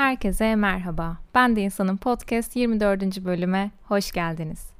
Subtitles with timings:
[0.00, 1.16] Herkese merhaba.
[1.34, 3.24] Ben de İnsanın Podcast 24.
[3.24, 4.70] bölüme hoş geldiniz.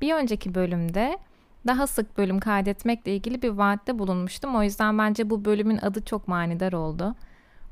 [0.00, 1.18] Bir önceki bölümde
[1.66, 4.56] daha sık bölüm kaydetmekle ilgili bir vaatte bulunmuştum.
[4.56, 7.14] O yüzden bence bu bölümün adı çok manidar oldu.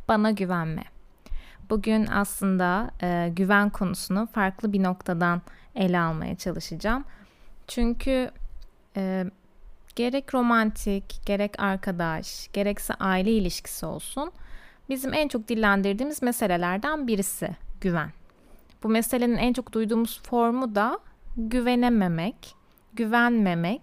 [0.09, 0.85] Bana güvenme.
[1.71, 5.43] Bugün aslında e, güven konusunu farklı bir noktadan
[5.75, 7.04] ele almaya çalışacağım.
[7.67, 8.31] Çünkü
[8.96, 9.25] e,
[9.96, 14.32] gerek romantik, gerek arkadaş, gerekse aile ilişkisi olsun
[14.89, 17.49] bizim en çok dillendirdiğimiz meselelerden birisi
[17.81, 18.11] güven.
[18.83, 20.99] Bu meselenin en çok duyduğumuz formu da
[21.37, 22.55] güvenememek,
[22.93, 23.83] güvenmemek.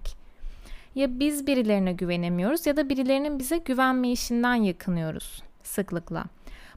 [0.95, 6.25] Ya biz birilerine güvenemiyoruz ya da birilerinin bize güvenmeyişinden yakınıyoruz sıklıkla.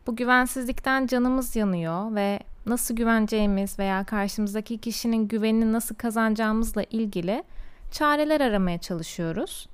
[0.06, 7.44] Bu güvensizlikten canımız yanıyor ve nasıl güveneceğimiz veya karşımızdaki kişinin güvenini nasıl kazanacağımızla ilgili
[7.90, 9.68] çareler aramaya çalışıyoruz.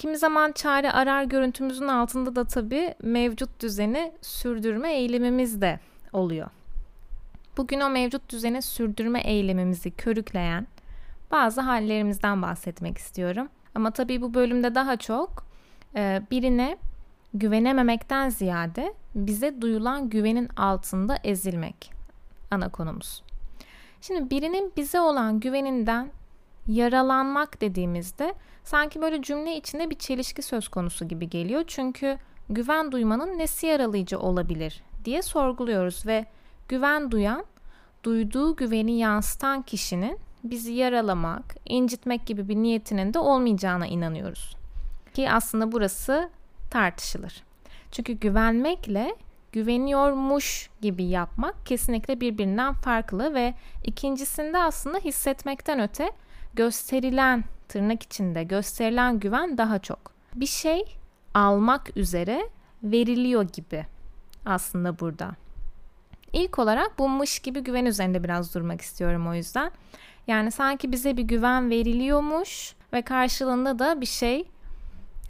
[0.00, 5.80] Kimi zaman çare arar görüntümüzün altında da tabii mevcut düzeni sürdürme eğilimimiz de
[6.12, 6.50] oluyor.
[7.56, 10.66] Bugün o mevcut düzeni sürdürme eğilimimizi körükleyen
[11.30, 13.48] bazı hallerimizden bahsetmek istiyorum.
[13.74, 15.46] Ama tabii bu bölümde daha çok
[15.96, 16.78] e, birine
[17.34, 21.92] güvenememekten ziyade bize duyulan güvenin altında ezilmek
[22.50, 23.22] ana konumuz.
[24.00, 26.10] Şimdi birinin bize olan güveninden
[26.70, 31.64] yaralanmak dediğimizde sanki böyle cümle içinde bir çelişki söz konusu gibi geliyor.
[31.66, 32.18] Çünkü
[32.48, 36.26] güven duymanın nesi yaralayıcı olabilir diye sorguluyoruz ve
[36.68, 37.44] güven duyan,
[38.04, 44.56] duyduğu güveni yansıtan kişinin bizi yaralamak, incitmek gibi bir niyetinin de olmayacağına inanıyoruz.
[45.14, 46.30] Ki aslında burası
[46.70, 47.42] tartışılır.
[47.92, 49.16] Çünkü güvenmekle
[49.52, 53.54] güveniyormuş gibi yapmak kesinlikle birbirinden farklı ve
[53.84, 56.10] ikincisinde aslında hissetmekten öte
[56.54, 60.12] gösterilen tırnak içinde gösterilen güven daha çok.
[60.34, 60.84] Bir şey
[61.34, 62.48] almak üzere
[62.82, 63.86] veriliyor gibi
[64.46, 65.30] aslında burada.
[66.32, 69.70] İlk olarak bu mış gibi güven üzerinde biraz durmak istiyorum o yüzden.
[70.26, 74.48] Yani sanki bize bir güven veriliyormuş ve karşılığında da bir şey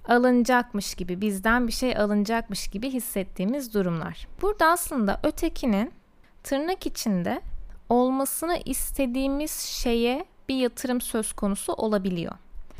[0.09, 4.29] alınacakmış gibi, bizden bir şey alınacakmış gibi hissettiğimiz durumlar.
[4.43, 5.93] Burada aslında ötekinin
[6.43, 7.41] tırnak içinde
[7.89, 12.33] olmasını istediğimiz şeye bir yatırım söz konusu olabiliyor.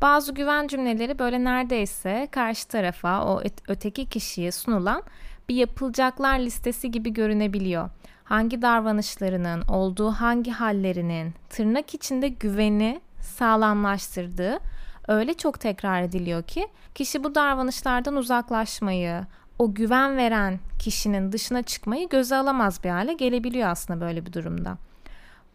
[0.03, 5.03] Bazı güven cümleleri böyle neredeyse karşı tarafa, o öteki kişiye sunulan
[5.49, 7.91] bir yapılacaklar listesi gibi görünebiliyor.
[8.25, 14.59] Hangi davranışlarının, olduğu hangi hallerinin tırnak içinde güveni sağlamlaştırdığı
[15.09, 19.27] öyle çok tekrar ediliyor ki kişi bu davranışlardan uzaklaşmayı,
[19.59, 24.79] o güven veren kişinin dışına çıkmayı göze alamaz bir hale gelebiliyor aslında böyle bir durumda.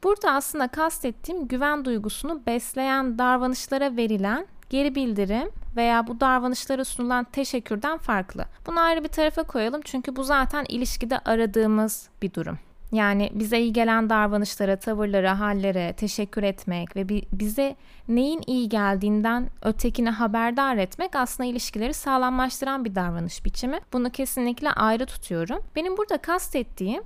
[0.06, 7.98] Burada aslında kastettiğim güven duygusunu besleyen davranışlara verilen geri bildirim veya bu davranışlara sunulan teşekkürden
[7.98, 8.46] farklı.
[8.68, 12.60] Bunu ayrı bir tarafa koyalım çünkü bu zaten ilişkide aradığımız bir durum.
[12.92, 17.76] Yani bize iyi gelen davranışlara, tavırlara, hallere teşekkür etmek ve bize
[18.08, 23.80] neyin iyi geldiğinden ötekine haberdar etmek aslında ilişkileri sağlamlaştıran bir davranış biçimi.
[23.94, 25.60] Bunu kesinlikle ayrı tutuyorum.
[25.76, 27.04] Benim burada kastettiğim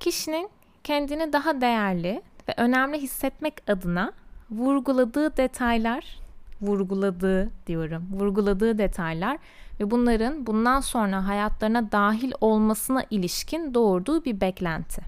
[0.00, 0.50] kişinin
[0.84, 4.12] kendini daha değerli, ve önemli hissetmek adına
[4.50, 6.18] vurguladığı detaylar,
[6.60, 9.38] vurguladığı diyorum, vurguladığı detaylar
[9.80, 15.02] ve bunların bundan sonra hayatlarına dahil olmasına ilişkin doğurduğu bir beklenti.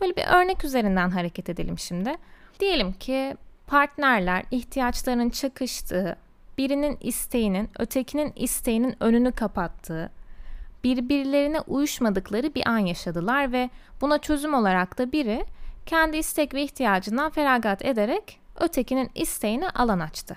[0.00, 2.16] Böyle bir örnek üzerinden hareket edelim şimdi.
[2.60, 6.16] Diyelim ki partnerler ihtiyaçlarının çakıştığı,
[6.58, 10.10] birinin isteğinin ötekinin isteğinin önünü kapattığı,
[10.84, 15.44] birbirlerine uyuşmadıkları bir an yaşadılar ve buna çözüm olarak da biri
[15.86, 20.36] kendi istek ve ihtiyacından feragat ederek ötekinin isteğine alan açtı.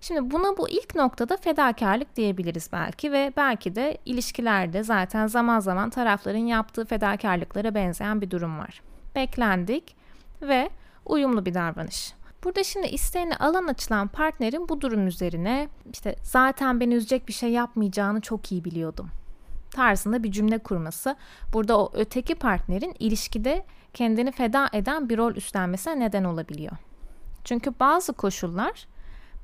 [0.00, 5.90] Şimdi buna bu ilk noktada fedakarlık diyebiliriz belki ve belki de ilişkilerde zaten zaman zaman
[5.90, 8.82] tarafların yaptığı fedakarlıklara benzeyen bir durum var.
[9.14, 9.96] Beklendik
[10.42, 10.70] ve
[11.06, 12.14] uyumlu bir davranış.
[12.44, 17.50] Burada şimdi isteğine alan açılan partnerin bu durum üzerine işte zaten beni üzecek bir şey
[17.50, 19.10] yapmayacağını çok iyi biliyordum
[19.72, 21.16] tarzında bir cümle kurması
[21.52, 26.72] burada o öteki partnerin ilişkide kendini feda eden bir rol üstlenmesine neden olabiliyor.
[27.44, 28.86] Çünkü bazı koşullar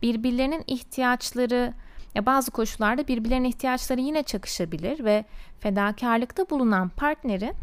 [0.02, 1.74] birbirlerinin ihtiyaçları
[2.14, 5.24] ya bazı koşullarda birbirlerinin ihtiyaçları yine çakışabilir ve
[5.60, 7.54] fedakarlıkta bulunan partnerin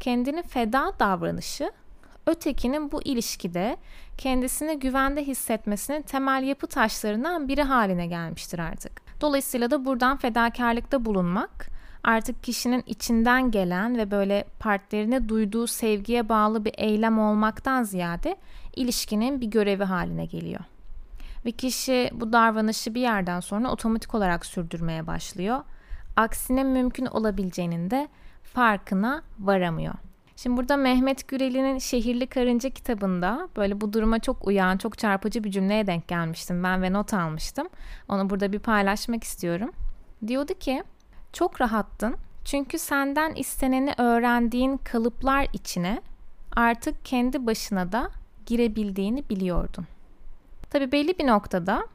[0.00, 1.72] kendini feda davranışı
[2.26, 3.76] ötekinin bu ilişkide
[4.18, 9.20] kendisini güvende hissetmesinin temel yapı taşlarından biri haline gelmiştir artık.
[9.20, 16.64] Dolayısıyla da buradan fedakarlıkta bulunmak artık kişinin içinden gelen ve böyle partnerine duyduğu sevgiye bağlı
[16.64, 18.36] bir eylem olmaktan ziyade
[18.76, 20.60] ilişkinin bir görevi haline geliyor.
[21.44, 25.60] Ve kişi bu davranışı bir yerden sonra otomatik olarak sürdürmeye başlıyor.
[26.16, 28.08] Aksine mümkün olabileceğinin de
[28.42, 29.94] farkına varamıyor.
[30.36, 35.50] Şimdi burada Mehmet Güreli'nin Şehirli Karınca kitabında böyle bu duruma çok uyan, çok çarpıcı bir
[35.50, 37.68] cümleye denk gelmiştim ben ve not almıştım.
[38.08, 39.70] Onu burada bir paylaşmak istiyorum.
[40.26, 40.84] Diyordu ki,
[41.38, 46.02] çok rahattın çünkü senden isteneni öğrendiğin kalıplar içine
[46.56, 48.10] artık kendi başına da
[48.46, 49.86] girebildiğini biliyordun.
[50.70, 51.86] Tabi belli bir noktada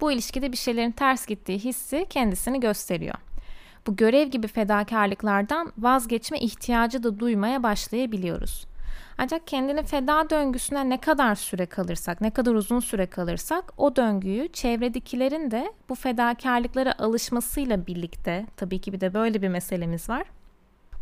[0.00, 3.14] bu ilişkide bir şeylerin ters gittiği hissi kendisini gösteriyor.
[3.86, 8.66] Bu görev gibi fedakarlıklardan vazgeçme ihtiyacı da duymaya başlayabiliyoruz.
[9.18, 14.48] Ancak kendini feda döngüsüne ne kadar süre kalırsak, ne kadar uzun süre kalırsak o döngüyü
[14.52, 20.24] çevredekilerin de bu fedakarlıklara alışmasıyla birlikte, tabii ki bir de böyle bir meselemiz var.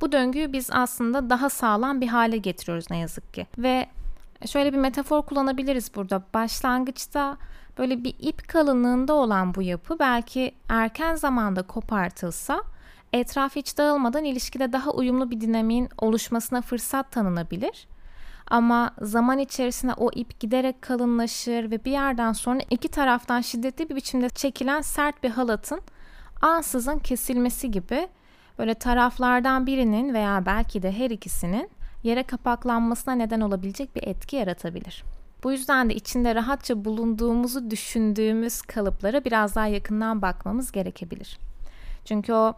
[0.01, 3.47] Bu döngüyü biz aslında daha sağlam bir hale getiriyoruz ne yazık ki.
[3.59, 3.87] Ve
[4.47, 6.23] şöyle bir metafor kullanabiliriz burada.
[6.35, 7.37] Başlangıçta
[7.79, 12.63] böyle bir ip kalınlığında olan bu yapı belki erken zamanda kopartılsa
[13.13, 17.89] etraf hiç dağılmadan ilişkide daha uyumlu bir dinamiğin oluşmasına fırsat tanınabilir.
[18.47, 23.97] Ama zaman içerisinde o ip giderek kalınlaşır ve bir yerden sonra iki taraftan şiddetli bir
[23.97, 25.81] biçimde çekilen sert bir halatın
[26.43, 28.09] ansızın kesilmesi gibi
[28.59, 31.71] böyle taraflardan birinin veya belki de her ikisinin
[32.03, 35.05] yere kapaklanmasına neden olabilecek bir etki yaratabilir.
[35.45, 41.39] Bu yüzden de içinde rahatça bulunduğumuzu düşündüğümüz kalıplara biraz daha yakından bakmamız gerekebilir.
[42.05, 42.55] Çünkü o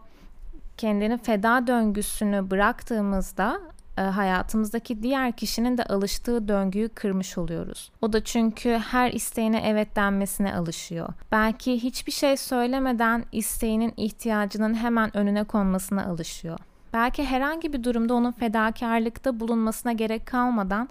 [0.81, 3.61] kendini feda döngüsünü bıraktığımızda
[3.97, 7.91] e, hayatımızdaki diğer kişinin de alıştığı döngüyü kırmış oluyoruz.
[8.01, 11.09] O da çünkü her isteğine evet denmesine alışıyor.
[11.31, 16.59] Belki hiçbir şey söylemeden isteğinin ihtiyacının hemen önüne konmasına alışıyor.
[16.93, 20.89] Belki herhangi bir durumda onun fedakarlıkta bulunmasına gerek kalmadan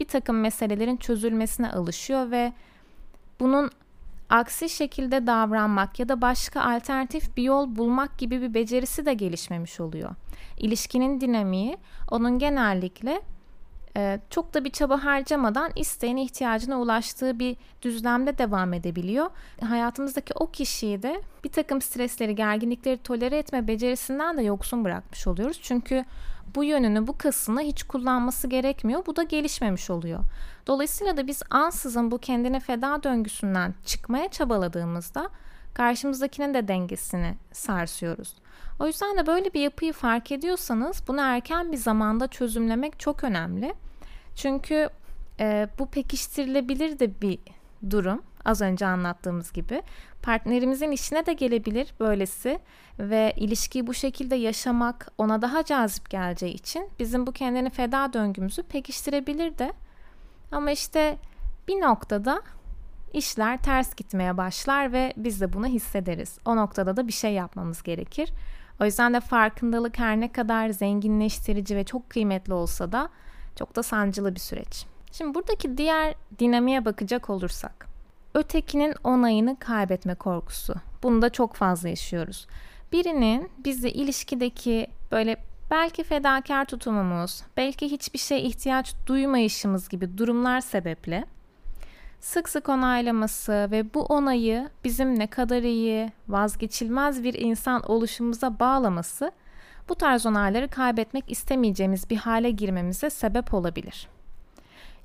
[0.00, 2.52] bir takım meselelerin çözülmesine alışıyor ve
[3.40, 3.70] bunun
[4.28, 9.80] aksi şekilde davranmak ya da başka alternatif bir yol bulmak gibi bir becerisi de gelişmemiş
[9.80, 10.10] oluyor.
[10.58, 11.76] İlişkinin dinamiği
[12.10, 13.22] onun genellikle
[13.96, 19.30] e, çok da bir çaba harcamadan isteğine ihtiyacına ulaştığı bir düzlemde devam edebiliyor.
[19.60, 25.58] Hayatımızdaki o kişiyi de bir takım stresleri, gerginlikleri tolere etme becerisinden de yoksun bırakmış oluyoruz.
[25.62, 26.04] Çünkü
[26.54, 29.06] bu yönünü, bu kasını hiç kullanması gerekmiyor.
[29.06, 30.20] Bu da gelişmemiş oluyor.
[30.66, 35.30] Dolayısıyla da biz ansızın bu kendine feda döngüsünden çıkmaya çabaladığımızda
[35.74, 38.34] karşımızdakinin de dengesini sarsıyoruz.
[38.80, 43.74] O yüzden de böyle bir yapıyı fark ediyorsanız bunu erken bir zamanda çözümlemek çok önemli.
[44.36, 44.88] Çünkü
[45.40, 47.38] e, bu pekiştirilebilir de bir
[47.90, 48.22] durum.
[48.44, 49.82] Az önce anlattığımız gibi
[50.22, 52.58] partnerimizin işine de gelebilir böylesi
[52.98, 58.62] ve ilişkiyi bu şekilde yaşamak ona daha cazip geleceği için bizim bu kendini feda döngümüzü
[58.62, 59.72] pekiştirebilir de
[60.52, 61.16] ama işte
[61.68, 62.42] bir noktada
[63.12, 66.38] işler ters gitmeye başlar ve biz de bunu hissederiz.
[66.44, 68.32] O noktada da bir şey yapmamız gerekir.
[68.80, 73.08] O yüzden de farkındalık her ne kadar zenginleştirici ve çok kıymetli olsa da
[73.56, 74.86] çok da sancılı bir süreç.
[75.12, 77.93] Şimdi buradaki diğer dinamiğe bakacak olursak.
[78.34, 80.74] Ötekinin onayını kaybetme korkusu.
[81.02, 82.46] Bunu da çok fazla yaşıyoruz.
[82.92, 85.36] Birinin bizle ilişkideki böyle
[85.70, 91.24] belki fedakar tutumumuz, belki hiçbir şeye ihtiyaç duymayışımız gibi durumlar sebeple
[92.20, 99.32] sık sık onaylaması ve bu onayı bizim ne kadar iyi, vazgeçilmez bir insan oluşumuza bağlaması
[99.88, 104.08] bu tarz onayları kaybetmek istemeyeceğimiz bir hale girmemize sebep olabilir.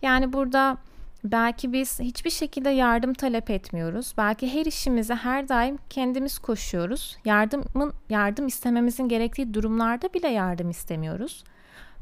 [0.01, 0.77] Yani burada
[1.23, 4.13] belki biz hiçbir şekilde yardım talep etmiyoruz.
[4.17, 7.17] Belki her işimize her daim kendimiz koşuyoruz.
[7.25, 11.43] Yardımın yardım istememizin gerektiği durumlarda bile yardım istemiyoruz.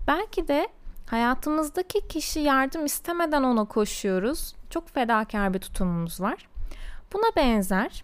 [0.07, 0.67] Belki de
[1.05, 4.55] hayatımızdaki kişi yardım istemeden ona koşuyoruz.
[4.69, 6.47] Çok fedakar bir tutumumuz var.
[7.13, 8.03] Buna benzer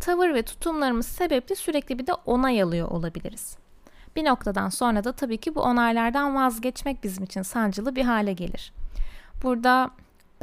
[0.00, 3.56] tavır ve tutumlarımız sebeple sürekli bir de onay alıyor olabiliriz.
[4.16, 8.72] Bir noktadan sonra da tabii ki bu onaylardan vazgeçmek bizim için sancılı bir hale gelir.
[9.42, 9.90] Burada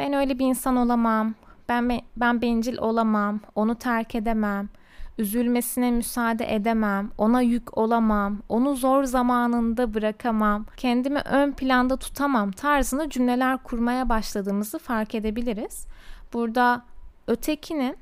[0.01, 1.33] ben öyle bir insan olamam,
[1.69, 4.69] ben ben bencil olamam, onu terk edemem,
[5.17, 13.09] üzülmesine müsaade edemem, ona yük olamam, onu zor zamanında bırakamam, kendimi ön planda tutamam tarzında
[13.09, 15.85] cümleler kurmaya başladığımızı fark edebiliriz.
[16.33, 16.81] Burada
[17.27, 17.97] ötekinin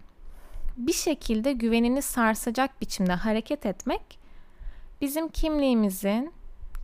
[0.77, 4.19] bir şekilde güvenini sarsacak biçimde hareket etmek
[5.01, 6.33] bizim kimliğimizin,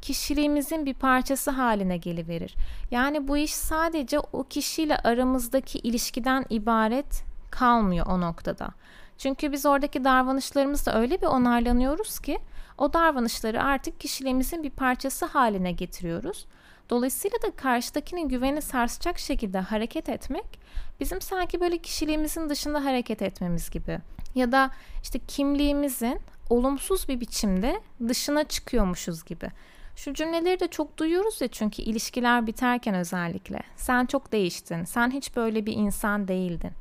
[0.05, 2.55] kişiliğimizin bir parçası haline geliverir.
[2.91, 8.69] Yani bu iş sadece o kişiyle aramızdaki ilişkiden ibaret kalmıyor o noktada.
[9.17, 12.39] Çünkü biz oradaki davranışlarımızda öyle bir onarlanıyoruz ki
[12.77, 16.45] o davranışları artık kişiliğimizin bir parçası haline getiriyoruz.
[16.89, 20.59] Dolayısıyla da karşıdakinin güveni sarsacak şekilde hareket etmek
[20.99, 23.99] bizim sanki böyle kişiliğimizin dışında hareket etmemiz gibi.
[24.35, 24.71] Ya da
[25.03, 26.19] işte kimliğimizin
[26.49, 29.51] olumsuz bir biçimde dışına çıkıyormuşuz gibi.
[29.95, 33.59] Şu cümleleri de çok duyuyoruz ya çünkü ilişkiler biterken özellikle.
[33.75, 34.83] Sen çok değiştin.
[34.83, 36.71] Sen hiç böyle bir insan değildin.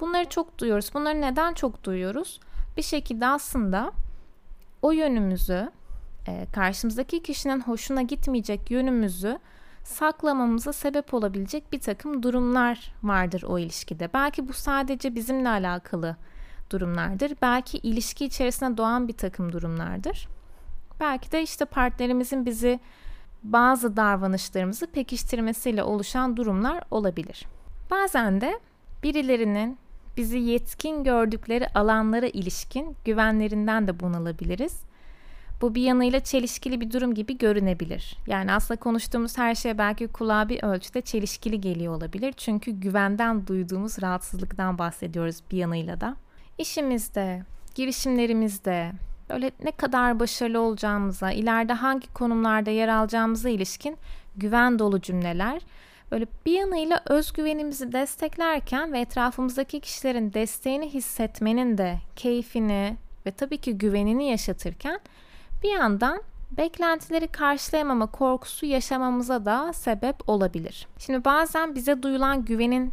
[0.00, 0.90] Bunları çok duyuyoruz.
[0.94, 2.40] Bunları neden çok duyuyoruz?
[2.76, 3.92] Bir şekilde aslında
[4.82, 5.70] o yönümüzü,
[6.28, 9.38] e, karşımızdaki kişinin hoşuna gitmeyecek yönümüzü
[9.84, 14.10] saklamamıza sebep olabilecek bir takım durumlar vardır o ilişkide.
[14.14, 16.16] Belki bu sadece bizimle alakalı
[16.70, 17.32] durumlardır.
[17.42, 20.28] Belki ilişki içerisinde doğan bir takım durumlardır.
[21.02, 22.80] Belki de işte partnerimizin bizi
[23.42, 27.46] bazı davranışlarımızı pekiştirmesiyle oluşan durumlar olabilir.
[27.90, 28.60] Bazen de
[29.02, 29.78] birilerinin
[30.16, 34.82] bizi yetkin gördükleri alanlara ilişkin güvenlerinden de bunalabiliriz.
[35.60, 38.16] Bu bir yanıyla çelişkili bir durum gibi görünebilir.
[38.26, 42.32] Yani aslında konuştuğumuz her şey belki kulağa bir ölçüde çelişkili geliyor olabilir.
[42.36, 46.16] Çünkü güvenden duyduğumuz rahatsızlıktan bahsediyoruz bir yanıyla da.
[46.58, 47.42] İşimizde,
[47.74, 48.92] girişimlerimizde,
[49.32, 53.96] böyle ne kadar başarılı olacağımıza, ileride hangi konumlarda yer alacağımıza ilişkin
[54.36, 55.62] güven dolu cümleler
[56.10, 62.96] böyle bir yanıyla özgüvenimizi desteklerken ve etrafımızdaki kişilerin desteğini hissetmenin de keyfini
[63.26, 65.00] ve tabii ki güvenini yaşatırken
[65.62, 66.22] bir yandan
[66.56, 70.88] beklentileri karşılayamama korkusu yaşamamıza da sebep olabilir.
[70.98, 72.92] Şimdi bazen bize duyulan güvenin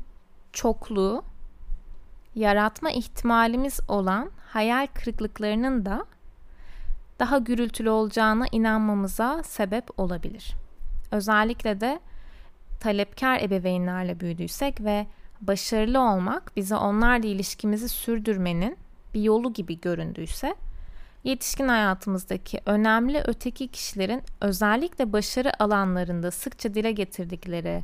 [0.53, 1.23] çokluğu
[2.35, 6.05] yaratma ihtimalimiz olan hayal kırıklıklarının da
[7.19, 10.55] daha gürültülü olacağına inanmamıza sebep olabilir.
[11.11, 11.99] Özellikle de
[12.79, 15.07] talepkar ebeveynlerle büyüdüysek ve
[15.41, 18.77] başarılı olmak bize onlarla ilişkimizi sürdürmenin
[19.13, 20.55] bir yolu gibi göründüyse
[21.23, 27.81] yetişkin hayatımızdaki önemli öteki kişilerin özellikle başarı alanlarında sıkça dile getirdikleri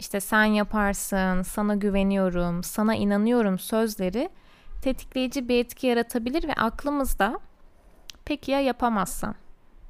[0.00, 4.28] işte sen yaparsın, sana güveniyorum, sana inanıyorum sözleri
[4.82, 7.40] tetikleyici bir etki yaratabilir ve aklımızda
[8.28, 9.34] peki ya yapamazsam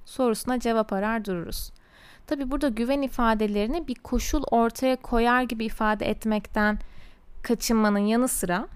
[0.04, 1.70] sorusuna cevap arar dururuz.
[2.26, 6.78] Tabi burada güven ifadelerini bir koşul ortaya koyar gibi ifade etmekten
[7.42, 8.68] kaçınmanın yanı sıra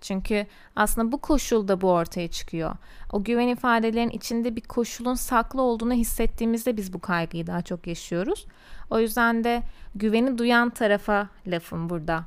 [0.00, 2.76] çünkü aslında bu koşulda bu ortaya çıkıyor.
[3.12, 8.46] O güven ifadelerinin içinde bir koşulun saklı olduğunu hissettiğimizde biz bu kaygıyı daha çok yaşıyoruz.
[8.90, 9.62] O yüzden de
[9.94, 12.24] güveni duyan tarafa lafım burada.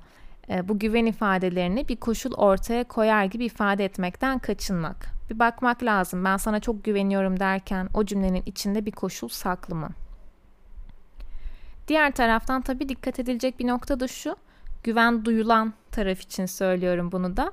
[0.50, 5.23] E, bu güven ifadelerini bir koşul ortaya koyar gibi ifade etmekten kaçınmak.
[5.34, 6.26] Bir bakmak lazım.
[6.26, 9.90] Ben sana çok güveniyorum derken o cümlenin içinde bir koşul saklı mı?
[11.88, 14.36] Diğer taraftan tabii dikkat edilecek bir nokta da şu.
[14.84, 17.52] Güven duyulan taraf için söylüyorum bunu da.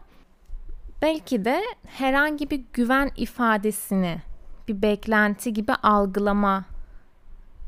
[1.03, 4.23] Belki de herhangi bir güven ifadesini
[4.69, 6.65] bir beklenti gibi algılama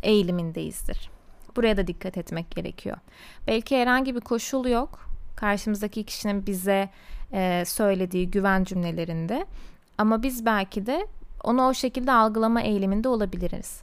[0.03, 1.11] eğilimindeyizdir.
[1.57, 2.97] Buraya da dikkat etmek gerekiyor.
[3.47, 6.91] Belki herhangi bir koşul yok karşımızdaki kişinin bize
[7.33, 9.47] e, söylediği güven cümlelerinde
[9.99, 11.07] ama biz belki de
[11.45, 13.83] onu o şekilde algılama eğiliminde olabiliriz.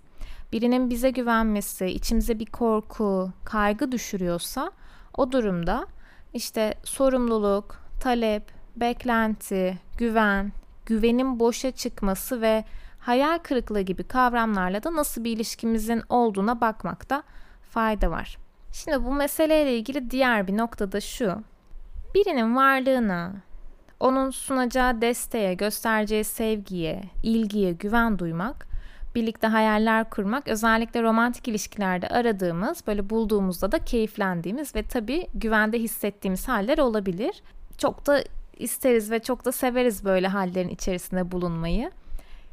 [0.52, 4.72] Birinin bize güvenmesi, içimize bir korku, kaygı düşürüyorsa
[5.18, 5.88] o durumda
[6.34, 8.44] işte sorumluluk, talep,
[8.76, 10.52] beklenti, güven,
[10.86, 12.64] güvenin boşa çıkması ve
[13.00, 17.24] hayal kırıklığı gibi kavramlarla da nasıl bir ilişkimizin olduğuna bakmakta
[17.70, 18.38] fayda var.
[18.72, 21.44] Şimdi bu meseleyle ilgili diğer bir nokta da şu.
[22.16, 23.34] Birinin varlığına,
[24.00, 28.68] onun sunacağı desteğe, göstereceği sevgiye, ilgiye güven duymak,
[29.16, 36.48] birlikte hayaller kurmak, özellikle romantik ilişkilerde aradığımız, böyle bulduğumuzda da keyiflendiğimiz ve tabii güvende hissettiğimiz
[36.48, 37.44] haller olabilir.
[37.78, 38.24] Çok da
[38.58, 41.92] isteriz ve çok da severiz böyle hallerin içerisinde bulunmayı.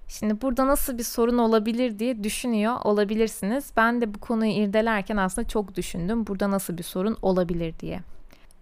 [0.09, 3.71] Şimdi burada nasıl bir sorun olabilir diye düşünüyor olabilirsiniz.
[3.77, 6.27] Ben de bu konuyu irdelerken aslında çok düşündüm.
[6.27, 8.01] Burada nasıl bir sorun olabilir diye.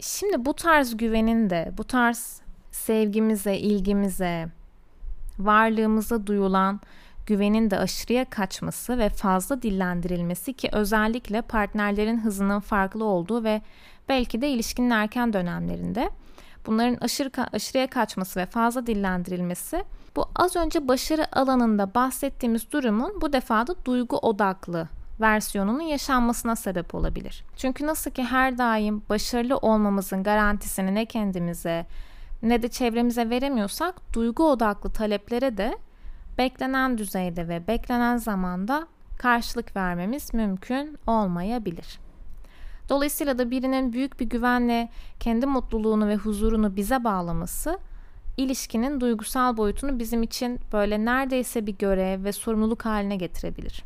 [0.01, 2.44] Şimdi bu tarz güvenin de, bu tarz
[2.75, 4.49] sevgimize, ilgimize,
[5.39, 6.81] varlığımıza duyulan
[7.27, 13.63] güvenin de aşırıya kaçması ve fazla dillendirilmesi ki özellikle partnerlerin hızının farklı olduğu ve
[14.09, 16.11] belki de ilişkinin erken dönemlerinde
[16.67, 19.85] bunların aşırı aşırıya kaçması ve fazla dillendirilmesi
[20.17, 24.89] bu az önce başarı alanında bahsettiğimiz durumun bu defada duygu odaklı
[25.21, 27.45] versiyonunun yaşanmasına sebep olabilir.
[27.57, 31.87] Çünkü nasıl ki her daim başarılı olmamızın garantisini ne kendimize
[32.45, 35.79] ne de çevremize veremiyorsak duygu odaklı taleplere de
[36.39, 38.87] beklenen düzeyde ve beklenen zamanda
[39.19, 41.99] karşılık vermemiz mümkün olmayabilir.
[42.89, 44.89] Dolayısıyla da birinin büyük bir güvenle
[45.21, 47.79] kendi mutluluğunu ve huzurunu bize bağlaması
[48.37, 53.85] ilişkinin duygusal boyutunu bizim için böyle neredeyse bir görev ve sorumluluk haline getirebilir.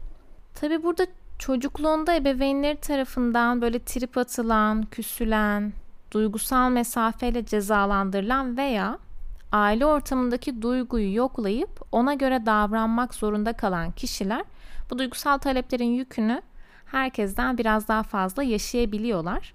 [0.54, 1.06] Tabi burada
[1.38, 5.72] çocukluğunda ebeveynleri tarafından böyle trip atılan, küsülen,
[6.12, 8.98] duygusal mesafeyle cezalandırılan veya
[9.52, 14.44] aile ortamındaki duyguyu yoklayıp ona göre davranmak zorunda kalan kişiler
[14.90, 16.42] bu duygusal taleplerin yükünü
[16.86, 19.54] herkesten biraz daha fazla yaşayabiliyorlar.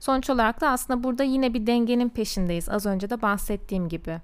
[0.00, 2.68] Sonuç olarak da aslında burada yine bir dengenin peşindeyiz.
[2.68, 4.20] Az önce de bahsettiğim gibi.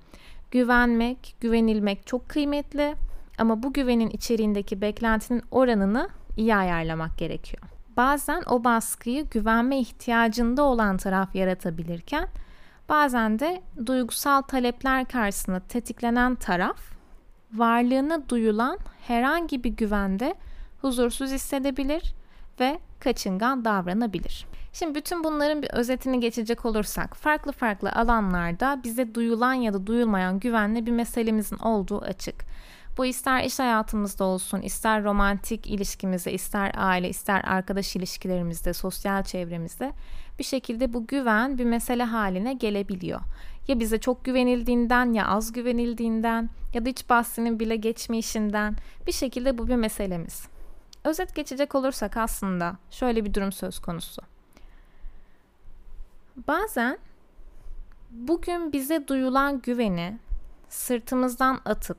[0.50, 2.94] Güvenmek, güvenilmek çok kıymetli
[3.38, 7.62] ama bu güvenin içeriğindeki beklentinin oranını iyi ayarlamak gerekiyor.
[7.96, 12.28] Bazen o baskıyı güvenme ihtiyacında olan taraf yaratabilirken
[12.88, 16.78] bazen de duygusal talepler karşısında tetiklenen taraf
[17.52, 20.34] varlığını duyulan herhangi bir güvende
[20.80, 22.14] huzursuz hissedebilir
[22.60, 24.46] ve kaçıngan davranabilir.
[24.72, 30.40] Şimdi bütün bunların bir özetini geçecek olursak farklı farklı alanlarda bize duyulan ya da duyulmayan
[30.40, 32.44] güvenli bir meselemizin olduğu açık.
[32.96, 39.92] Bu ister iş hayatımızda olsun, ister romantik ilişkimizde, ister aile, ister arkadaş ilişkilerimizde, sosyal çevremizde
[40.38, 43.20] bir şekilde bu güven bir mesele haline gelebiliyor.
[43.68, 49.58] Ya bize çok güvenildiğinden ya az güvenildiğinden ya da hiç bahsinin bile geçmeyişinden bir şekilde
[49.58, 50.46] bu bir meselemiz.
[51.04, 54.22] Özet geçecek olursak aslında şöyle bir durum söz konusu.
[56.48, 56.98] Bazen
[58.10, 60.18] bugün bize duyulan güveni
[60.68, 61.98] sırtımızdan atıp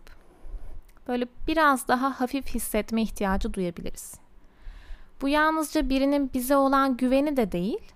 [1.07, 4.15] böyle biraz daha hafif hissetme ihtiyacı duyabiliriz.
[5.21, 7.91] Bu yalnızca birinin bize olan güveni de değil.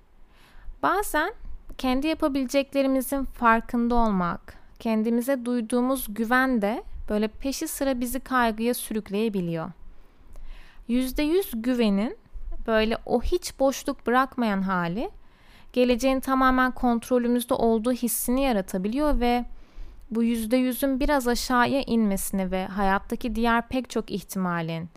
[0.84, 1.34] Bazen
[1.78, 9.72] kendi yapabileceklerimizin farkında olmak, kendimize duyduğumuz güven de böyle peşi sıra bizi kaygıya sürükleyebiliyor.
[10.90, 12.18] %100 güvenin
[12.68, 15.10] böyle o hiç boşluk bırakmayan hali
[15.74, 19.46] geleceğin tamamen kontrolümüzde olduğu hissini yaratabiliyor ve
[20.12, 24.90] bu %100'ün biraz aşağıya inmesini ve hayattaki diğer pek çok ihtimalin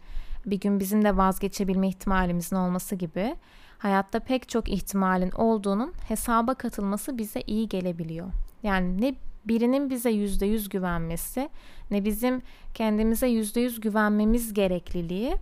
[0.47, 3.37] bir gün bizim de vazgeçebilme ihtimalimizin olması gibi
[3.79, 8.27] hayatta pek çok ihtimalin olduğunun hesaba katılması bize iyi gelebiliyor.
[8.63, 9.15] Yani ne
[9.45, 11.51] birinin bize yüzde yüz güvenmesi
[11.91, 12.43] ne bizim
[12.75, 15.37] kendimize yüzde yüz güvenmemiz gerekliliği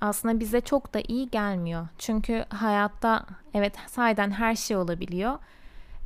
[0.00, 1.88] aslında bize çok da iyi gelmiyor.
[1.98, 5.38] Çünkü hayatta evet sayeden her şey olabiliyor.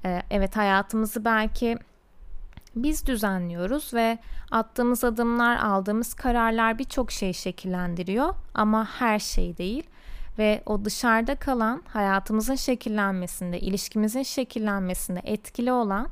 [0.04, 1.78] Ee, evet hayatımızı belki
[2.76, 4.18] biz düzenliyoruz ve
[4.50, 9.84] attığımız adımlar, aldığımız kararlar birçok şey şekillendiriyor ama her şey değil.
[10.38, 16.08] Ve o dışarıda kalan hayatımızın şekillenmesinde, ilişkimizin şekillenmesinde etkili olan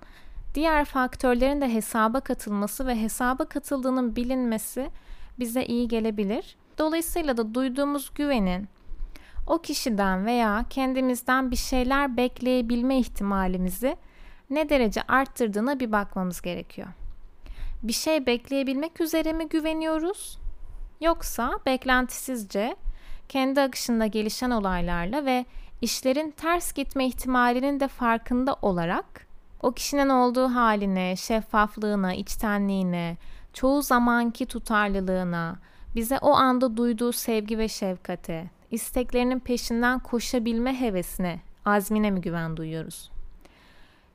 [0.55, 4.90] diğer faktörlerin de hesaba katılması ve hesaba katıldığının bilinmesi
[5.38, 6.57] bize iyi gelebilir.
[6.79, 8.69] Dolayısıyla da duyduğumuz güvenin
[9.47, 13.97] o kişiden veya kendimizden bir şeyler bekleyebilme ihtimalimizi
[14.50, 16.88] ne derece arttırdığına bir bakmamız gerekiyor.
[17.82, 20.38] Bir şey bekleyebilmek üzere mi güveniyoruz?
[21.00, 22.76] Yoksa beklentisizce
[23.28, 25.44] kendi akışında gelişen olaylarla ve
[25.82, 29.26] işlerin ters gitme ihtimalinin de farkında olarak
[29.62, 33.16] o kişinin olduğu haline, şeffaflığına, içtenliğine,
[33.52, 35.56] çoğu zamanki tutarlılığına,
[35.94, 43.15] bize o anda duyduğu sevgi ve şefkate, isteklerinin peşinden koşabilme hevesine, azmine mi güven duyuyoruz?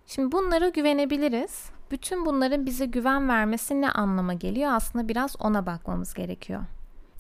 [0.08, 1.70] Şimdi bunlara güvenebiliriz.
[1.92, 4.72] Bütün bunların bize güven vermesi ne anlama geliyor?
[4.74, 6.62] Aslında biraz ona bakmamız gerekiyor.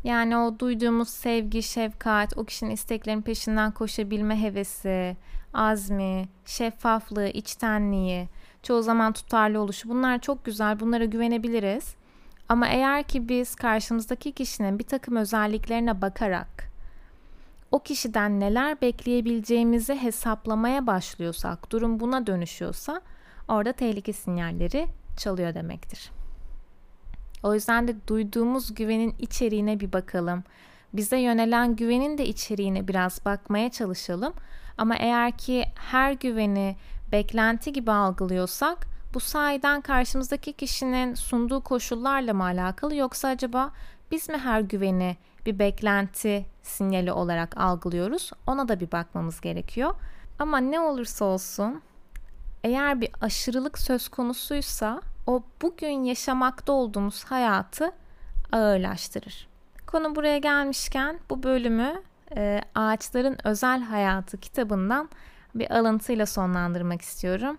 [0.03, 5.17] Yani o duyduğumuz sevgi, şefkat, o kişinin isteklerinin peşinden koşabilme hevesi,
[5.53, 8.29] azmi, şeffaflığı, içtenliği,
[8.63, 10.79] çoğu zaman tutarlı oluşu bunlar çok güzel.
[10.79, 11.95] Bunlara güvenebiliriz.
[12.49, 16.70] Ama eğer ki biz karşımızdaki kişinin bir takım özelliklerine bakarak
[17.71, 23.01] o kişiden neler bekleyebileceğimizi hesaplamaya başlıyorsak, durum buna dönüşüyorsa
[23.47, 26.11] orada tehlike sinyalleri çalıyor demektir.
[27.43, 30.43] O yüzden de duyduğumuz güvenin içeriğine bir bakalım.
[30.93, 34.33] Bize yönelen güvenin de içeriğine biraz bakmaya çalışalım.
[34.77, 36.75] Ama eğer ki her güveni
[37.11, 43.71] beklenti gibi algılıyorsak bu sayeden karşımızdaki kişinin sunduğu koşullarla mı alakalı yoksa acaba
[44.11, 48.31] biz mi her güveni bir beklenti sinyali olarak algılıyoruz?
[48.47, 49.95] Ona da bir bakmamız gerekiyor.
[50.39, 51.81] Ama ne olursa olsun
[52.63, 57.91] eğer bir aşırılık söz konusuysa o bugün yaşamakta olduğumuz hayatı
[58.51, 59.47] ağırlaştırır.
[59.87, 62.01] Konu buraya gelmişken bu bölümü
[62.37, 65.09] e, Ağaçların Özel Hayatı kitabından
[65.55, 67.57] bir alıntıyla sonlandırmak istiyorum.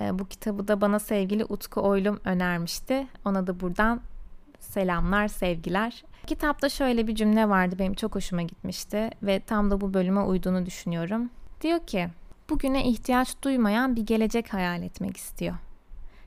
[0.00, 3.06] E, bu kitabı da bana sevgili Utku Oylum önermişti.
[3.24, 4.00] Ona da buradan
[4.60, 6.04] selamlar, sevgiler.
[6.28, 10.66] Kitapta şöyle bir cümle vardı benim çok hoşuma gitmişti ve tam da bu bölüme uyduğunu
[10.66, 11.30] düşünüyorum.
[11.60, 12.08] Diyor ki,
[12.50, 15.54] bugüne ihtiyaç duymayan bir gelecek hayal etmek istiyor.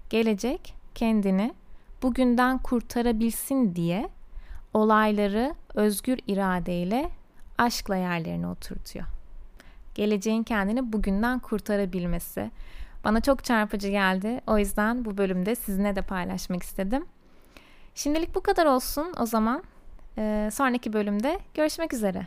[0.10, 1.54] Gelecek kendini
[2.02, 4.10] bugünden kurtarabilsin diye
[4.74, 7.10] olayları özgür iradeyle
[7.58, 9.06] aşkla yerlerine oturtuyor.
[9.96, 12.52] Geleceğin kendini bugünden kurtarabilmesi,
[13.04, 14.42] Bana çok çarpıcı geldi.
[14.48, 17.06] O yüzden bu bölümde sizinle de paylaşmak istedim.
[17.96, 19.64] Şimdilik bu kadar olsun o zaman.
[20.18, 22.26] Ee, sonraki bölümde görüşmek üzere.